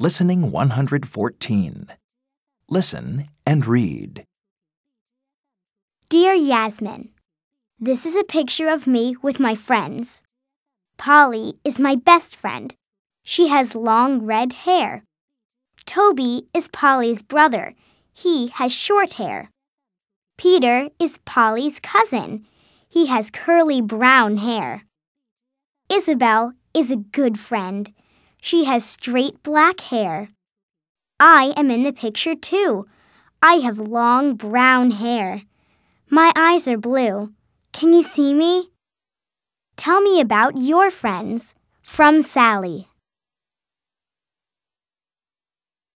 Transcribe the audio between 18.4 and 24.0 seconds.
has short hair. Peter is Polly's cousin. He has curly